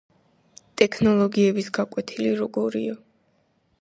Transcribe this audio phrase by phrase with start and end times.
[0.81, 2.97] ტექნოლოგიების გაკვეთილი როგორია?